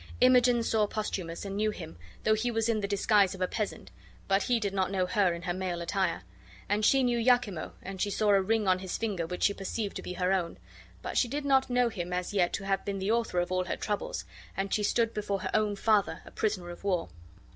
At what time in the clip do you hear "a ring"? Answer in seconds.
8.31-8.67